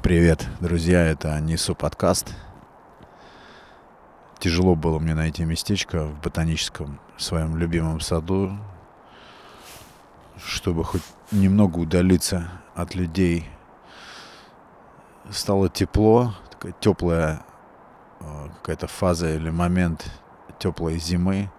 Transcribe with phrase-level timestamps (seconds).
[0.00, 2.32] Привет, друзья, это Несу подкаст.
[4.38, 8.56] Тяжело было мне найти местечко в ботаническом своем любимом саду,
[10.36, 13.50] чтобы хоть немного удалиться от людей.
[15.30, 17.42] Стало тепло, такая теплая
[18.20, 20.12] э, какая-то фаза или момент
[20.60, 21.50] теплой зимы.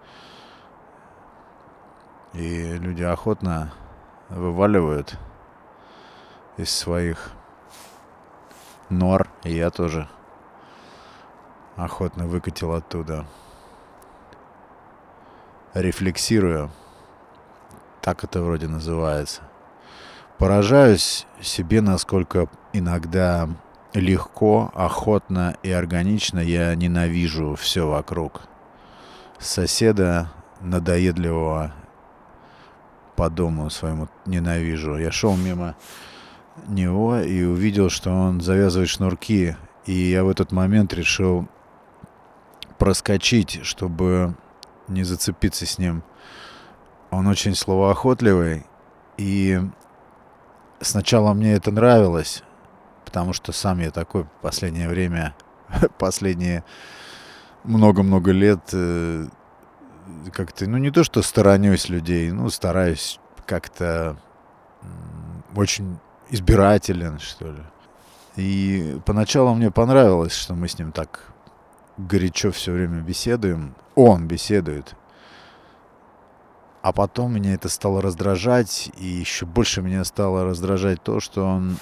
[2.32, 3.74] И люди охотно
[4.30, 5.18] вываливают
[6.56, 7.32] из своих
[8.90, 10.08] нор, и я тоже
[11.76, 13.24] охотно выкатил оттуда.
[15.74, 16.70] Рефлексирую.
[18.00, 19.42] Так это вроде называется.
[20.38, 23.48] Поражаюсь себе, насколько иногда
[23.94, 28.42] легко, охотно и органично я ненавижу все вокруг.
[29.38, 30.30] Соседа
[30.60, 31.72] надоедливого
[33.16, 34.96] по дому своему ненавижу.
[34.96, 35.74] Я шел мимо
[36.68, 39.56] него и увидел, что он завязывает шнурки.
[39.86, 41.48] И я в этот момент решил
[42.78, 44.34] проскочить, чтобы
[44.88, 46.02] не зацепиться с ним.
[47.10, 48.64] Он очень словоохотливый,
[49.16, 49.60] и
[50.80, 52.42] сначала мне это нравилось,
[53.04, 55.34] потому что сам я такой в последнее время,
[55.98, 56.64] последние
[57.64, 59.26] много-много лет э,
[60.32, 64.16] как-то, ну не то что сторонюсь людей, ну стараюсь как-то
[65.56, 65.98] очень
[66.30, 67.62] избирателен, что ли.
[68.36, 71.32] И поначалу мне понравилось, что мы с ним так
[71.98, 73.74] горячо все время беседуем.
[73.94, 74.94] Он беседует.
[76.82, 81.76] А потом меня это стало раздражать, и еще больше меня стало раздражать то, что он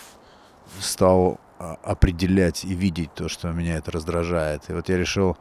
[0.80, 4.68] стал а, определять и видеть то, что меня это раздражает.
[4.68, 5.36] И вот я решил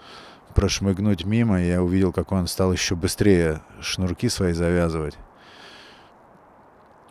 [0.53, 5.17] прошмыгнуть мимо, и я увидел, как он стал еще быстрее шнурки свои завязывать,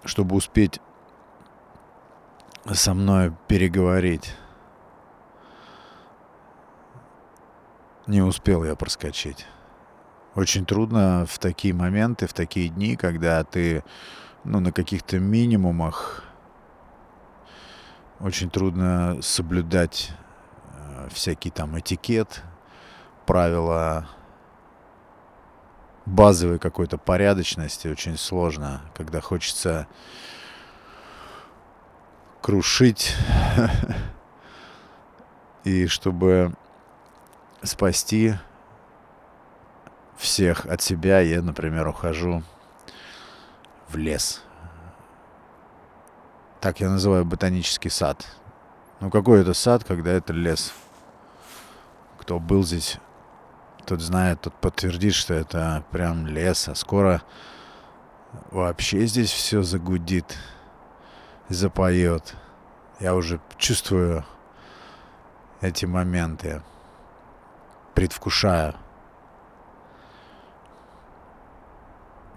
[0.05, 0.81] чтобы успеть
[2.73, 4.35] со мной переговорить.
[8.07, 9.47] Не успел я проскочить.
[10.35, 13.83] Очень трудно в такие моменты, в такие дни, когда ты
[14.45, 16.23] ну, на каких-то минимумах
[18.21, 20.13] очень трудно соблюдать
[20.73, 22.43] э, всякий там этикет,
[23.27, 24.09] правила
[26.07, 27.89] базовой какой-то порядочности.
[27.89, 29.87] Очень сложно, когда хочется
[32.47, 33.13] крушить.
[35.65, 36.55] И чтобы
[37.65, 38.35] спасти
[40.17, 42.45] всех от себя, я, например, ухожу
[43.89, 44.45] в лес.
[46.61, 48.25] Так я называю ботанический сад.
[49.01, 50.73] Ну какой это сад, когда это лес?
[52.17, 52.99] Кто был здесь,
[53.87, 56.69] тот знает, тот подтвердит, что это прям лес.
[56.69, 57.23] А скоро
[58.53, 60.39] вообще здесь все загудит
[61.49, 62.35] запоет.
[63.01, 64.25] Я уже чувствую
[65.61, 66.63] эти моменты,
[67.95, 68.75] предвкушаю.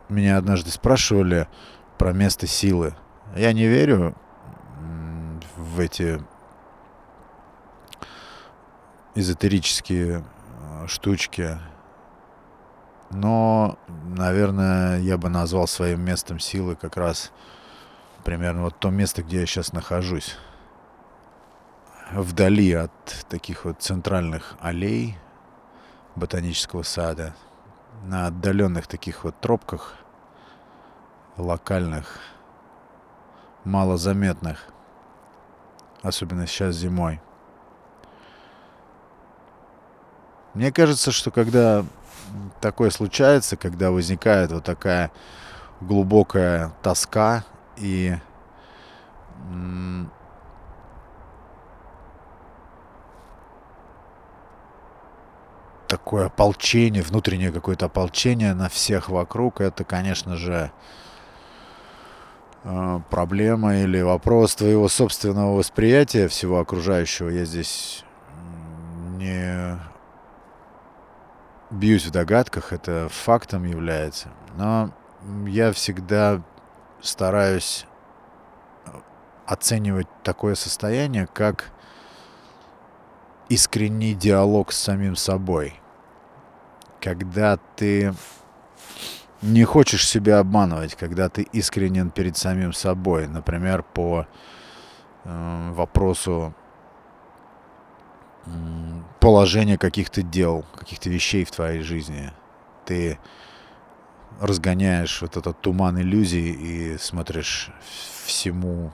[0.09, 1.47] Меня однажды спрашивали
[1.97, 2.95] про место силы.
[3.35, 4.15] Я не верю
[5.55, 6.21] в эти
[9.15, 11.57] эзотерические э, штучки.
[13.11, 17.31] Но, наверное, я бы назвал своим местом силы как раз
[18.23, 20.37] примерно вот то место, где я сейчас нахожусь.
[22.11, 25.17] Вдали от таких вот центральных аллей
[26.15, 27.35] ботанического сада,
[28.03, 29.95] на отдаленных таких вот тропках,
[31.37, 32.19] локальных,
[33.63, 34.65] малозаметных,
[36.01, 37.21] особенно сейчас зимой.
[40.53, 41.85] Мне кажется, что когда
[42.59, 45.11] такое случается, когда возникает вот такая
[45.79, 47.45] глубокая тоска
[47.79, 48.15] и
[55.87, 60.71] такое ополчение, внутреннее какое-то ополчение на всех вокруг, это, конечно же,
[62.63, 67.29] э, проблема или вопрос твоего собственного восприятия всего окружающего.
[67.29, 68.05] Я здесь
[69.17, 69.79] не
[71.71, 74.29] бьюсь в догадках, это фактом является.
[74.57, 74.91] Но
[75.47, 76.41] я всегда
[77.01, 77.85] стараюсь
[78.85, 78.89] э,
[79.45, 81.71] оценивать такое состояние как
[83.49, 85.79] искренний диалог с самим собой.
[86.99, 88.13] Когда ты
[89.41, 93.27] не хочешь себя обманывать, когда ты искренен перед самим собой.
[93.27, 94.27] Например, по
[95.23, 96.53] э, вопросу
[98.45, 98.49] э,
[99.19, 102.31] положения каких-то дел, каких-то вещей в твоей жизни.
[102.85, 103.17] Ты
[104.39, 107.71] разгоняешь вот этот туман иллюзий и смотришь
[108.25, 108.91] всему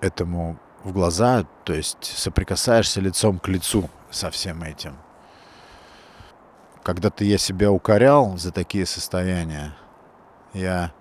[0.00, 4.96] этому в глаза, то есть соприкасаешься лицом к лицу со всем этим.
[6.82, 9.76] Когда-то я себя укорял за такие состояния.
[10.54, 10.92] Я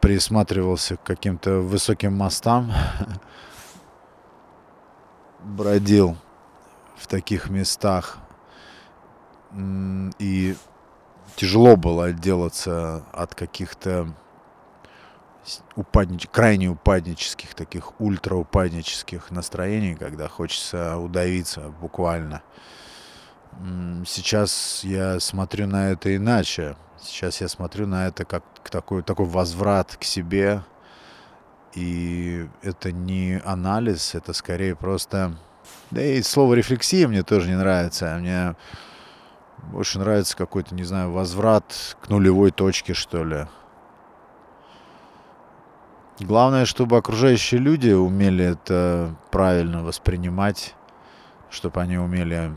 [0.00, 2.72] присматривался к каким-то высоким мостам,
[5.40, 6.16] бродил
[6.96, 8.18] в таких местах.
[10.18, 10.56] И
[11.36, 14.08] тяжело было отделаться от каких-то
[15.76, 16.26] упаднич...
[16.30, 22.42] крайне упаднических, таких ультраупаднических настроений, когда хочется удавиться буквально.
[24.04, 26.76] Сейчас я смотрю на это иначе.
[27.00, 30.62] Сейчас я смотрю на это как такой, такой возврат к себе.
[31.74, 35.36] И это не анализ, это скорее просто...
[35.90, 38.16] Да и слово рефлексия мне тоже не нравится.
[38.18, 38.56] Мне
[39.72, 43.46] больше нравится какой-то, не знаю, возврат к нулевой точке, что ли.
[46.18, 50.74] Главное, чтобы окружающие люди умели это правильно воспринимать,
[51.50, 52.56] чтобы они умели...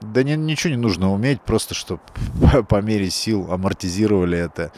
[0.00, 2.00] Да не, ничего не нужно уметь, просто чтобы
[2.68, 4.72] по мере сил амортизировали это.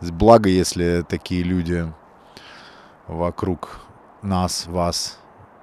[0.00, 1.92] Благо, если такие люди
[3.08, 3.80] вокруг
[4.22, 5.18] нас, вас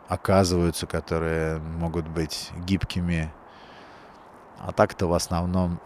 [0.10, 3.32] оказываются, которые могут быть гибкими.
[4.60, 5.80] А так-то в основном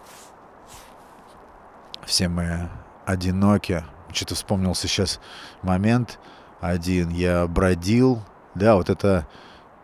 [2.06, 2.70] все мы
[3.06, 3.84] одиноки,
[4.14, 5.20] что-то вспомнился сейчас
[5.62, 6.20] момент
[6.62, 7.10] один.
[7.10, 8.22] Я бродил,
[8.56, 9.28] да, вот это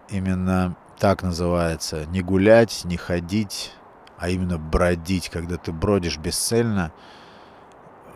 [0.10, 2.06] именно так называется.
[2.08, 3.74] Не гулять, не ходить,
[4.18, 6.92] а именно бродить, когда ты бродишь бесцельно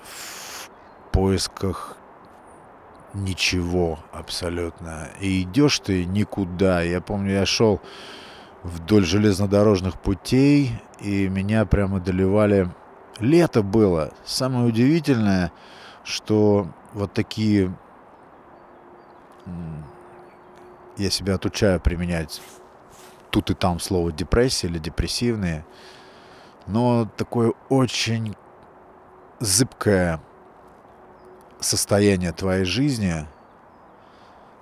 [0.04, 0.69] в
[1.12, 1.98] поисках
[3.13, 5.10] ничего абсолютно.
[5.19, 6.81] И идешь ты никуда.
[6.81, 7.81] Я помню, я шел
[8.63, 12.69] вдоль железнодорожных путей, и меня прямо доливали...
[13.19, 14.13] Лето было.
[14.23, 15.51] Самое удивительное—
[16.09, 17.71] что вот такие
[20.97, 22.41] я себя отучаю применять
[23.29, 25.65] тут и там слово депрессия или депрессивные,
[26.65, 28.35] но такое очень
[29.39, 30.19] зыбкое
[31.59, 33.27] состояние твоей жизни,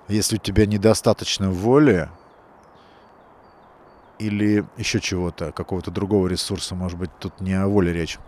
[0.06, 2.08] если у тебя недостаточно воли
[4.18, 8.18] или еще чего-то, какого-то другого ресурса, может быть, тут не о воле речь,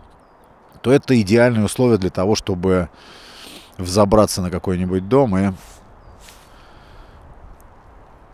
[0.81, 2.89] то это идеальные условия для того, чтобы
[3.77, 5.51] взобраться на какой-нибудь дом и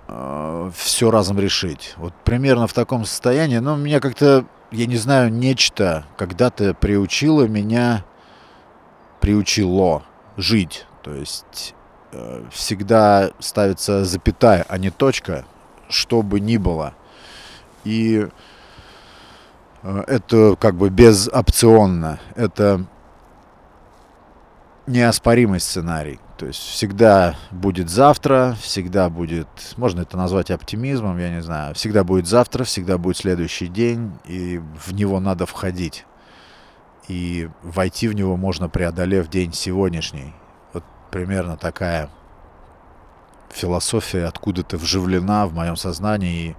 [0.07, 1.94] э, все разом решить.
[1.98, 3.57] Вот примерно в таком состоянии.
[3.57, 8.06] Но меня как-то, я не знаю, нечто когда-то приучило меня,
[9.19, 10.03] приучило
[10.38, 10.86] жить.
[11.03, 11.74] То есть
[12.12, 15.45] э, всегда ставится запятая, а не точка,
[15.89, 16.94] что бы ни было.
[17.88, 18.28] И
[19.88, 22.19] Э, это как бы безопционно.
[22.36, 22.86] Это
[24.86, 26.19] неоспоримый сценарий.
[26.38, 32.04] То есть всегда будет завтра, всегда будет, можно это назвать оптимизмом, я не знаю, всегда
[32.04, 36.06] будет завтра, всегда будет следующий день, и в него надо входить.
[37.07, 40.34] И войти в него можно, преодолев день сегодняшний.
[40.74, 42.10] Вот примерно такая
[43.50, 46.56] философия откуда-то вживлена в моем сознании, и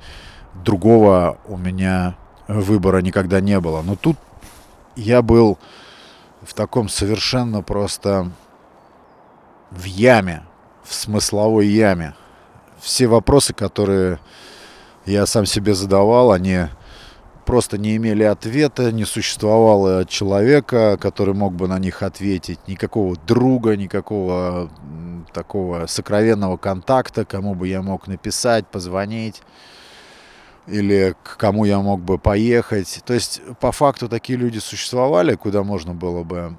[0.54, 2.16] другого у меня
[2.48, 3.82] выбора никогда не было.
[3.82, 4.16] Но тут
[4.96, 5.58] я был
[6.42, 8.30] в таком совершенно просто
[9.70, 10.44] в яме,
[10.82, 12.14] в смысловой яме.
[12.80, 14.18] Все вопросы, которые
[15.04, 16.66] я сам себе задавал, они
[17.44, 23.76] просто не имели ответа, не существовало человека, который мог бы на них ответить, никакого друга,
[23.76, 24.70] никакого
[25.32, 29.42] такого сокровенного контакта, кому бы я мог написать, позвонить
[30.68, 33.02] или к кому я мог бы поехать.
[33.04, 36.56] То есть, по факту, такие люди существовали, куда можно было бы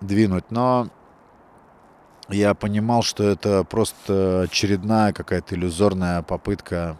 [0.00, 0.88] двинуть, но
[2.28, 6.96] я понимал, что это просто очередная какая-то иллюзорная попытка.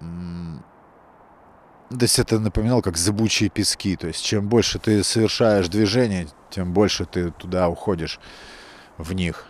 [0.00, 3.96] То есть это напоминало как зыбучие пески.
[3.96, 8.18] То есть чем больше ты совершаешь движение, тем больше ты туда уходишь
[8.96, 9.46] в них.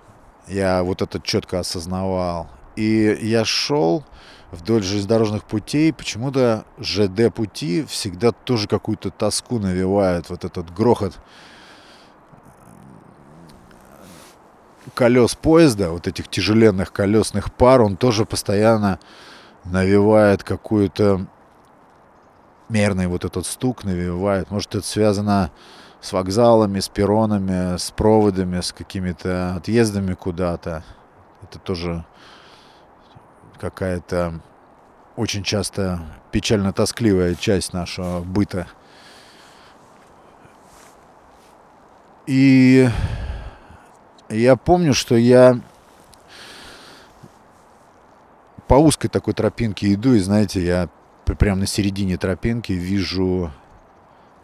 [0.46, 2.48] Я вот это четко осознавал.
[2.76, 4.04] И я шел
[4.50, 5.92] вдоль железнодорожных путей.
[5.92, 10.30] Почему-то ЖД-пути всегда тоже какую-то тоску навевают.
[10.30, 11.18] Вот этот грохот
[14.94, 18.98] колес поезда, вот этих тяжеленных колесных пар, он тоже постоянно
[19.64, 21.26] навевает какую-то
[22.68, 24.50] мерный вот этот стук навевает.
[24.50, 25.50] Может, это связано
[26.00, 30.82] с вокзалами, с перронами, с проводами, с какими-то отъездами куда-то.
[31.42, 32.04] Это тоже
[33.60, 34.40] какая-то
[35.16, 36.00] очень часто
[36.32, 38.66] печально-тоскливая часть нашего быта.
[42.26, 42.88] И
[44.30, 45.60] Я помню, что я
[48.68, 50.88] по узкой такой тропинке иду, и знаете, я
[51.24, 53.50] прямо на середине тропинки вижу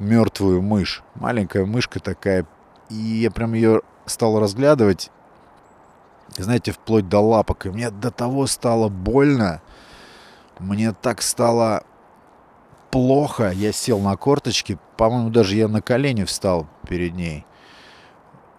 [0.01, 1.05] мертвую мышь.
[1.15, 2.47] Маленькая мышка такая.
[2.91, 5.13] И я прям ее стал разглядывать,
[6.43, 7.67] знаете, вплоть до лапок.
[7.67, 9.61] И мне до того стало больно.
[10.59, 11.83] Мне так стало
[12.91, 13.51] плохо.
[13.51, 14.79] Я сел на корточки.
[14.97, 17.47] По-моему, даже я на колени встал перед ней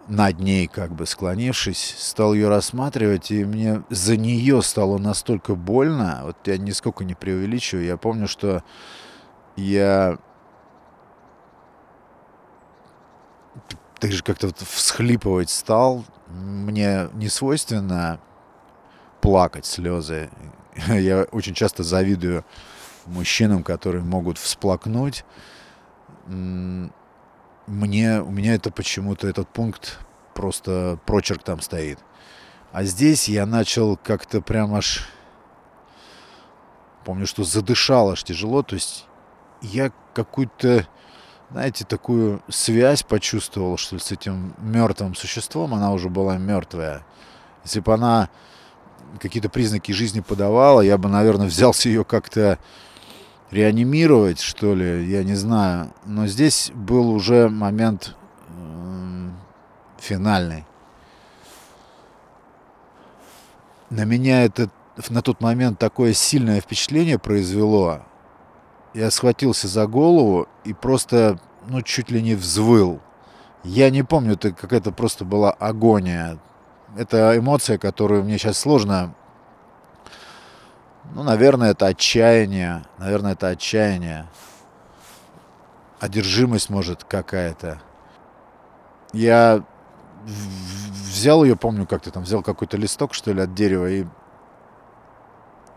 [0.08, 6.22] над ней, как бы склонившись, стал ее рассматривать, и мне за нее стало настолько больно,
[6.24, 8.64] вот я нисколько не преувеличиваю, я помню, что
[9.56, 10.18] я
[14.00, 18.20] так же как-то вот всхлипывать стал, мне не свойственно
[19.22, 20.30] плакать слезы.
[20.88, 22.46] Я очень часто завидую
[23.06, 25.24] мужчинам, которые могут всплакнуть
[27.68, 30.00] мне, у меня это почему-то этот пункт
[30.34, 32.00] просто прочерк там стоит.
[32.72, 35.08] А здесь я начал как-то прям аж...
[37.06, 38.64] Помню, что задышал аж тяжело.
[38.64, 39.06] То есть
[39.62, 40.88] я какую-то,
[41.52, 45.74] знаете, такую связь почувствовал, что ли, с этим мертвым существом.
[45.74, 47.06] Она уже была мертвая.
[47.64, 48.30] Если бы она
[49.20, 52.60] какие-то признаки жизни подавала, я бы, наверное, взялся ее как-то
[53.50, 55.94] реанимировать, что ли, я не знаю.
[56.06, 58.16] Но здесь был уже момент
[60.00, 60.66] финальный.
[63.90, 64.70] На меня это
[65.10, 68.02] на тот момент такое сильное впечатление произвело.
[68.98, 73.00] Я схватился за голову и просто, ну, чуть ли не взвыл.
[73.64, 76.40] Я не помню, это какая-то просто была агония.
[76.98, 79.14] Это эмоция, которую мне сейчас сложно
[81.14, 82.86] ну, наверное, это отчаяние.
[82.98, 84.28] Наверное, это отчаяние.
[86.00, 87.80] Одержимость, может, какая-то.
[89.14, 89.64] Я
[90.26, 94.06] взял ее, помню, как-то там взял какой-то листок, что ли, от дерева и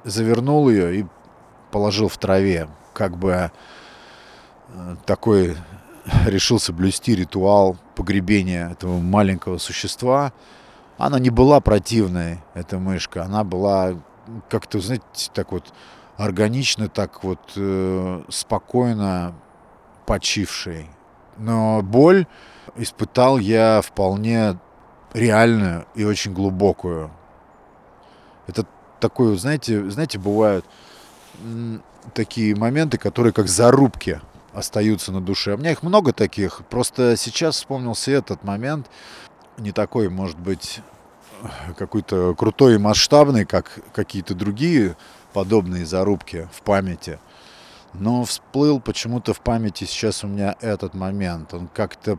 [0.04, 1.06] завернул ее и
[1.70, 2.68] положил в траве.
[2.92, 3.50] Как бы
[4.68, 5.56] э, такой
[6.26, 10.32] решил соблюсти ритуал погребения этого маленького существа.
[10.98, 13.24] Она не была противной, эта мышка.
[13.24, 13.94] Она была
[14.48, 15.72] как-то, знаете, так вот
[16.16, 19.34] органично, так вот э, спокойно
[20.06, 20.86] почивший.
[21.38, 22.26] Но боль
[22.76, 24.58] испытал я вполне
[25.14, 27.10] реальную и очень глубокую.
[28.46, 28.66] Это
[29.00, 30.66] такое, знаете, знаете, бывают
[32.14, 34.20] такие моменты, которые как зарубки
[34.52, 35.54] остаются на душе.
[35.54, 36.62] У меня их много таких.
[36.68, 38.86] Просто сейчас вспомнился этот момент.
[39.58, 40.80] Не такой, может быть,
[41.76, 44.96] какой-то крутой и масштабный, как какие-то другие
[45.32, 47.18] подобные зарубки в памяти.
[47.92, 51.54] Но всплыл почему-то в памяти сейчас у меня этот момент.
[51.54, 52.18] Он как-то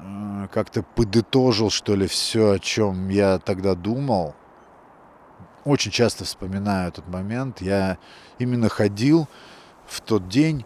[0.00, 4.34] э, как-то подытожил, что ли, все, о чем я тогда думал.
[5.64, 7.60] Очень часто вспоминаю этот момент.
[7.60, 7.98] Я
[8.38, 9.28] именно ходил
[9.86, 10.64] в тот день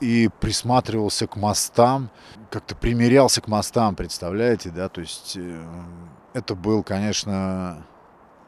[0.00, 2.10] и присматривался к мостам,
[2.50, 5.64] как-то примерялся к мостам, представляете, да, то есть э,
[6.34, 7.84] это был, конечно,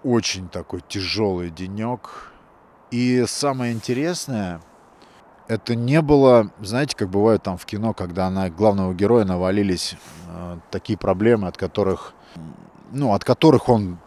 [0.05, 2.31] очень такой тяжелый денек.
[2.91, 4.61] И самое интересное,
[5.49, 9.97] это не было, знаете, как бывает там в кино, когда на главного героя навалились
[10.29, 12.13] э, такие проблемы, от которых,
[12.93, 13.99] ну, от которых он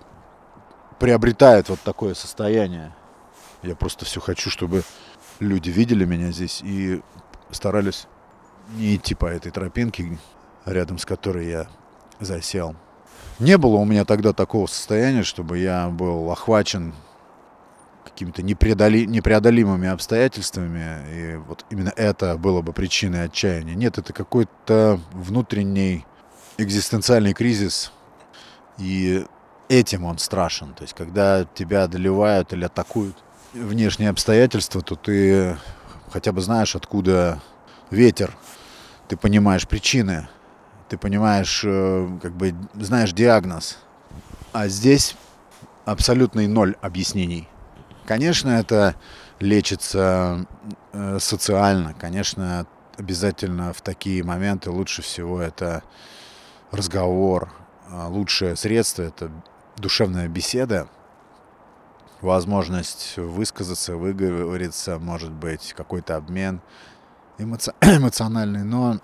[1.03, 2.93] приобретает вот такое состояние.
[3.61, 4.83] Я просто все хочу, чтобы
[5.41, 7.01] люди видели меня здесь и
[7.51, 8.07] старались
[8.77, 10.17] не идти по этой тропинке,
[10.63, 11.67] рядом с которой я
[12.21, 12.77] засел.
[13.37, 16.93] Не было у меня тогда такого состояния, чтобы я был охвачен
[18.05, 19.05] какими-то непреодоли...
[19.05, 23.75] непреодолимыми обстоятельствами, и вот именно это было бы причиной отчаяния.
[23.75, 26.05] Нет, это какой-то внутренний
[26.57, 27.91] экзистенциальный кризис,
[28.77, 29.25] и
[29.69, 30.73] этим он страшен.
[30.73, 33.17] То есть, когда тебя одолевают или атакуют
[33.53, 35.57] внешние обстоятельства, то ты
[36.11, 37.41] хотя бы знаешь, откуда
[37.89, 38.35] ветер,
[39.07, 40.27] ты понимаешь причины,
[40.89, 43.77] ты понимаешь, э, как бы знаешь диагноз.
[44.51, 45.15] А здесь
[45.85, 47.47] абсолютный ноль объяснений.
[48.05, 48.95] Конечно, это
[49.39, 50.45] лечится
[50.91, 52.67] э, социально, конечно,
[52.97, 55.83] обязательно в такие моменты лучше всего это
[56.71, 57.49] разговор,
[57.89, 59.31] а лучшее средство это
[59.77, 60.87] душевная беседа,
[62.21, 66.61] возможность высказаться, выговориться, может быть, какой-то обмен
[67.37, 67.73] эмоци...
[67.81, 68.63] эмоциональный.
[68.63, 68.99] Но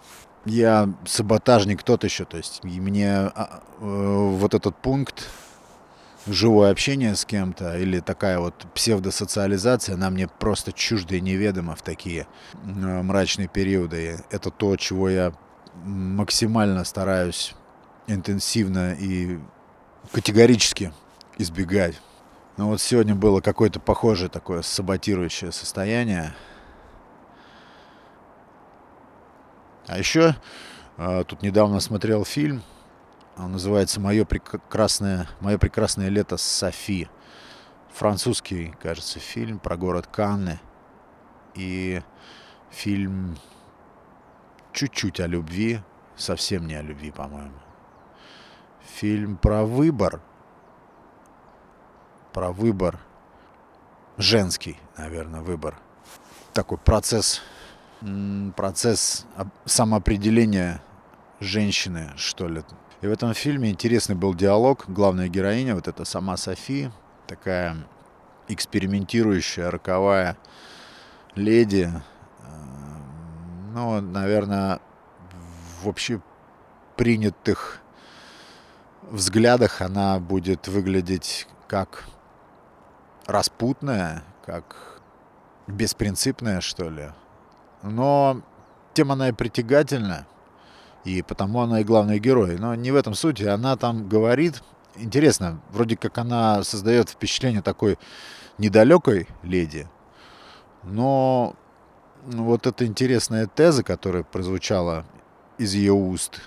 [0.46, 5.28] я саботажник тот еще, то есть мне а, э, вот этот пункт
[6.28, 11.82] живое общение с кем-то или такая вот псевдосоциализация, она мне просто чужда и неведома в
[11.82, 14.24] такие э, мрачные периоды.
[14.30, 15.34] Это то, чего я
[15.84, 17.56] максимально стараюсь
[18.08, 19.40] интенсивно и
[20.12, 20.94] категорически
[21.38, 22.00] избегать.
[22.58, 26.34] Но вот сегодня было какое-то похожее такое саботирующее состояние.
[29.88, 30.36] А еще
[30.98, 32.62] э, тут недавно смотрел фильм,
[33.40, 37.08] он называется «Мое прекрасное, Мое прекрасное лето с Софи».
[37.94, 40.60] Французский, кажется, фильм про город Канны.
[41.56, 42.02] И
[42.70, 43.38] фильм
[44.74, 45.80] чуть-чуть о любви,
[46.18, 47.69] совсем не о любви, по-моему.
[49.00, 50.20] Фильм про выбор.
[52.34, 53.00] Про выбор.
[54.18, 55.80] Женский, наверное, выбор.
[56.52, 57.42] Такой процесс,
[58.58, 59.26] процесс
[59.64, 60.82] самоопределения
[61.40, 62.62] женщины, что ли.
[63.00, 64.84] И в этом фильме интересный был диалог.
[64.90, 66.92] Главная героиня, вот это сама Софи,
[67.26, 67.78] такая
[68.50, 70.36] экспериментирующая, роковая
[71.36, 71.90] леди,
[73.74, 74.82] ну, наверное,
[75.82, 77.80] в общепринятых
[79.12, 82.06] взглядах она будет выглядеть как
[83.26, 85.02] распутная, как
[85.68, 87.10] беспринципная, что ли.
[87.84, 88.42] Но
[88.94, 90.28] тем она и притягательна,
[91.04, 92.58] и потому она и главный герой.
[92.58, 93.42] Но не в этом суть.
[93.42, 94.62] Она там говорит,
[94.96, 97.98] интересно, вроде как она создает впечатление такой
[98.58, 99.88] недалекой леди,
[100.84, 101.56] но
[102.26, 105.06] вот эта интересная теза, которая прозвучала
[105.58, 106.42] из ее уст.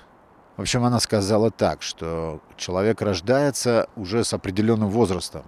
[0.57, 5.45] В общем, она сказала так, что человек рождается уже с определенным возрастом.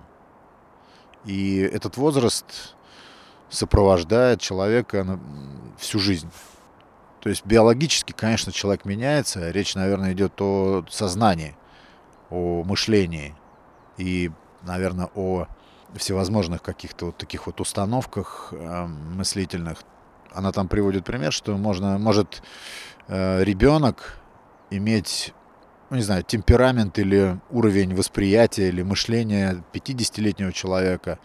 [1.25, 2.75] И этот возраст
[3.51, 5.19] сопровождает человека
[5.79, 6.31] всю жизнь.
[7.21, 9.51] То есть биологически, конечно, человек меняется.
[9.51, 11.57] Речь, наверное, идет о сознании,
[12.31, 13.35] о мышлении
[13.97, 14.31] и,
[14.63, 15.47] наверное, о
[15.95, 19.79] всевозможных каких-то вот таких вот установках э, мыслительных
[20.35, 22.43] она там приводит пример, что можно, может
[23.07, 24.19] э, ребенок
[24.71, 25.35] иметь,
[25.91, 31.19] ну, не знаю, темперамент или уровень восприятия или мышления 50-летнего человека,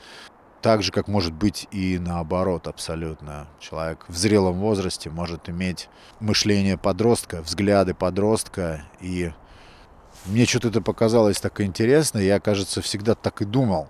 [0.62, 3.48] так же, как может быть и наоборот абсолютно.
[3.60, 8.84] Человек в зрелом возрасте может иметь мышление подростка, взгляды подростка.
[9.00, 9.32] И
[10.26, 12.20] мне что-то это показалось так интересно.
[12.20, 13.90] Я, кажется, всегда так и думал.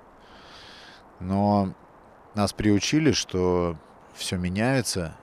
[1.19, 1.73] Но
[2.35, 3.75] нас приучили, что
[4.13, 5.15] все меняется,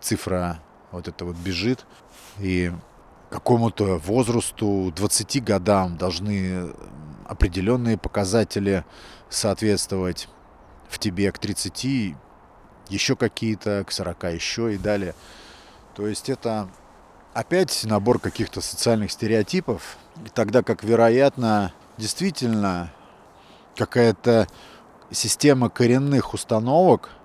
[0.00, 0.60] цифра
[0.90, 1.86] вот это вот бежит,
[2.38, 2.72] и
[3.30, 6.70] какому-то возрасту, 20 годам должны
[7.26, 8.84] определенные показатели
[9.28, 10.28] соответствовать
[10.88, 12.14] в тебе к 30,
[12.88, 15.14] еще какие-то, к 40 еще и далее.
[15.94, 16.68] То есть это
[17.34, 19.98] опять набор каких-то социальных стереотипов,
[20.34, 22.92] тогда как, вероятно, действительно
[23.76, 24.46] какая-то
[25.10, 27.10] система коренных установок–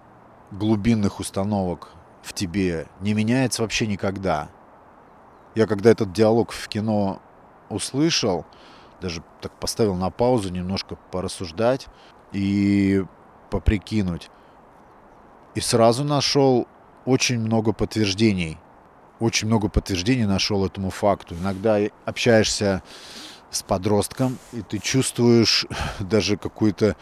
[0.54, 1.89] глубинных установок
[2.22, 4.50] в тебе не меняется вообще никогда.
[5.56, 7.22] Я когда этот диалог в кино
[7.70, 8.46] услышал,
[9.02, 11.88] даже так поставил на паузу немножко порассуждать
[12.32, 13.04] и
[13.50, 14.30] поприкинуть.
[15.56, 16.68] И сразу нашел
[17.06, 18.58] очень много подтверждений.
[19.20, 21.36] Очень много подтверждений нашел этому факту.
[21.36, 22.82] Иногда общаешься
[23.52, 25.68] с подростком, и ты чувствуешь
[26.00, 26.96] даже какую-то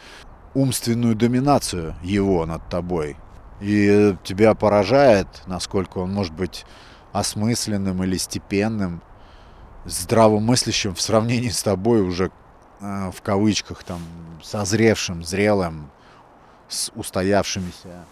[0.54, 3.16] умственную доминацию его над тобой.
[3.60, 6.66] И тебя поражает, насколько он может быть
[7.12, 9.02] осмысленным или степенным,
[9.84, 12.30] здравомыслящим в сравнении с тобой уже
[12.80, 14.00] э, в кавычках там
[14.42, 15.90] созревшим, зрелым,
[16.68, 18.04] с устоявшимися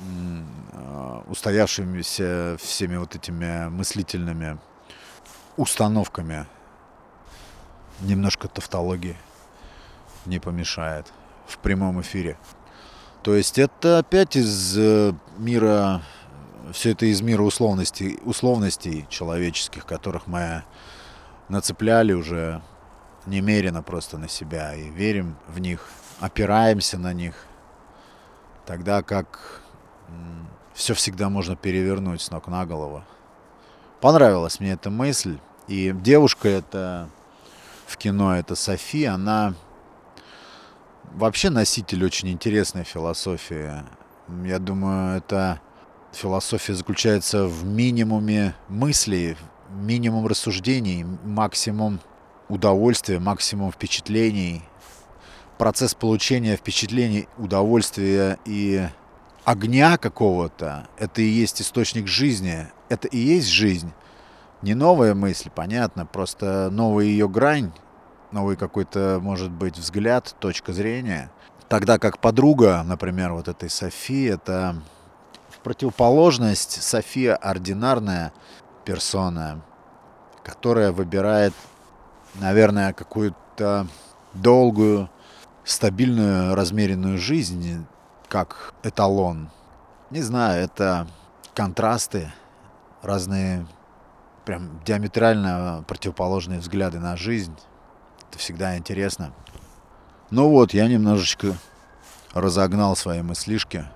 [0.00, 4.58] э, устоявшимися всеми вот этими мыслительными
[5.56, 6.46] установками.
[8.00, 9.16] Немножко тавтологии
[10.26, 11.12] не помешает
[11.46, 12.36] в прямом эфире.
[13.22, 16.02] То есть это опять из э, мира,
[16.72, 20.64] все это из мира условностей, условностей человеческих, которых мы
[21.48, 22.62] нацепляли уже
[23.26, 25.88] немерено просто на себя и верим в них,
[26.20, 27.34] опираемся на них,
[28.66, 29.62] тогда как
[30.74, 33.04] все всегда можно перевернуть с ног на голову.
[34.00, 35.38] Понравилась мне эта мысль.
[35.66, 37.08] И девушка это
[37.86, 39.54] в кино, это Софи, она
[41.12, 43.82] вообще носитель очень интересной философии.
[44.44, 45.60] Я думаю, это
[46.14, 49.36] философия заключается в минимуме мыслей,
[49.70, 52.00] минимум рассуждений, максимум
[52.48, 54.62] удовольствия, максимум впечатлений.
[55.58, 58.86] Процесс получения впечатлений, удовольствия и
[59.44, 63.92] огня какого-то, это и есть источник жизни, это и есть жизнь.
[64.62, 67.72] Не новая мысль, понятно, просто новая ее грань,
[68.32, 71.30] новый какой-то, может быть, взгляд, точка зрения.
[71.68, 74.82] Тогда как подруга, например, вот этой Софии, это
[75.64, 78.32] противоположность София ординарная
[78.84, 79.62] персона,
[80.44, 81.54] которая выбирает
[82.34, 83.86] наверное, какую-то
[84.32, 85.08] долгую,
[85.64, 87.86] стабильную, размеренную жизнь
[88.28, 89.50] как эталон.
[90.10, 91.06] Не знаю, это
[91.54, 92.32] контрасты,
[93.02, 93.66] разные
[94.44, 97.56] прям диаметрально противоположные взгляды на жизнь.
[98.28, 99.32] Это всегда интересно.
[100.30, 101.56] Ну вот, я немножечко
[102.32, 103.86] разогнал свои мыслишки.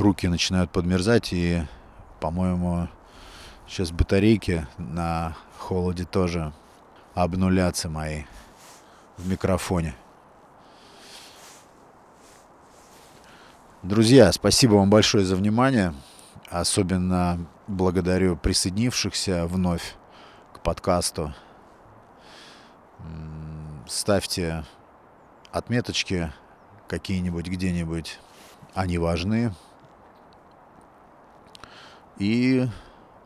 [0.00, 1.62] Руки начинают подмерзать и,
[2.20, 2.88] по-моему,
[3.68, 6.54] сейчас батарейки на холоде тоже
[7.12, 8.22] обнулятся мои
[9.18, 9.94] в микрофоне.
[13.82, 15.92] Друзья, спасибо вам большое за внимание.
[16.48, 19.96] Особенно благодарю присоединившихся вновь
[20.54, 21.34] к подкасту.
[23.86, 24.64] Ставьте
[25.52, 26.32] отметочки
[26.88, 28.18] какие-нибудь где-нибудь.
[28.72, 29.52] Они важны.
[32.20, 32.68] И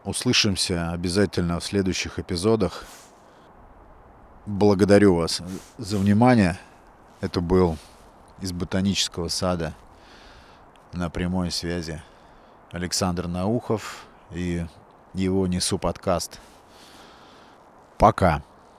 [0.04, 2.84] услышимся обязательно в следующих эпизодах.
[4.46, 5.42] Благодарю вас
[5.78, 6.60] за внимание.
[7.20, 7.76] Это был
[8.40, 9.74] из ботанического сада
[10.92, 12.00] на прямой связи
[12.70, 14.64] Александр Наухов и
[15.12, 16.38] его несу подкаст.
[17.98, 18.44] Пока.